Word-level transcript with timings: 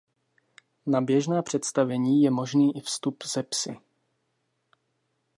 Na 0.85 1.01
běžná 1.01 1.41
představení 1.41 2.21
je 2.21 2.31
možný 2.31 2.77
i 2.77 2.79
vstup 2.81 3.23
se 3.23 3.43
psy. 3.43 3.77